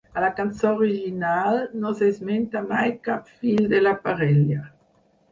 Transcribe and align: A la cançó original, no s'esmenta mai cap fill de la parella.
A 0.19 0.21
la 0.21 0.27
cançó 0.37 0.69
original, 0.85 1.59
no 1.83 1.91
s'esmenta 1.99 2.61
mai 2.71 2.93
cap 3.09 3.29
fill 3.43 3.69
de 3.75 3.83
la 3.83 3.93
parella. 4.07 4.63